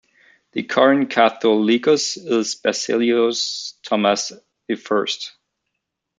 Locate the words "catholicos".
1.11-2.17